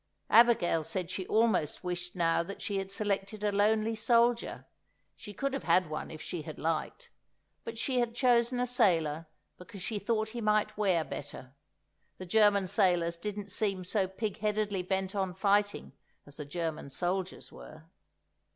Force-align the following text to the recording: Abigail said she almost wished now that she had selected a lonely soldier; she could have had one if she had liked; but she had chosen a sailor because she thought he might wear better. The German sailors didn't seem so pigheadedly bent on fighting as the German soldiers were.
Abigail 0.31 0.83
said 0.83 1.11
she 1.11 1.27
almost 1.27 1.83
wished 1.83 2.15
now 2.15 2.41
that 2.41 2.59
she 2.59 2.79
had 2.79 2.91
selected 2.91 3.43
a 3.43 3.51
lonely 3.51 3.95
soldier; 3.95 4.65
she 5.15 5.31
could 5.31 5.53
have 5.53 5.65
had 5.65 5.91
one 5.91 6.09
if 6.09 6.19
she 6.19 6.41
had 6.41 6.57
liked; 6.57 7.11
but 7.63 7.77
she 7.77 7.99
had 7.99 8.15
chosen 8.15 8.59
a 8.59 8.65
sailor 8.65 9.27
because 9.59 9.83
she 9.83 9.99
thought 9.99 10.29
he 10.29 10.41
might 10.41 10.75
wear 10.75 11.03
better. 11.03 11.53
The 12.17 12.25
German 12.25 12.67
sailors 12.67 13.15
didn't 13.15 13.51
seem 13.51 13.83
so 13.83 14.07
pigheadedly 14.07 14.81
bent 14.81 15.13
on 15.13 15.35
fighting 15.35 15.91
as 16.25 16.35
the 16.35 16.45
German 16.45 16.89
soldiers 16.89 17.51
were. 17.51 17.83